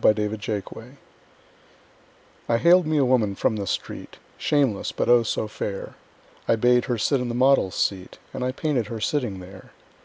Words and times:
My 0.00 0.12
Madonna 0.12 0.92
I 2.48 2.56
haled 2.58 2.86
me 2.86 2.98
a 2.98 3.04
woman 3.04 3.34
from 3.34 3.56
the 3.56 3.66
street, 3.66 4.18
Shameless, 4.36 4.92
but, 4.92 5.08
oh, 5.08 5.24
so 5.24 5.48
fair! 5.48 5.94
I 6.46 6.54
bade 6.54 6.84
her 6.84 6.98
sit 6.98 7.20
in 7.20 7.28
the 7.28 7.34
model's 7.34 7.74
seat 7.74 8.18
And 8.32 8.44
I 8.44 8.52
painted 8.52 8.86
her 8.86 9.00
sitting 9.00 9.40
there. 9.40 9.72